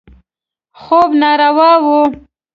[0.81, 1.85] خوب ناروا و.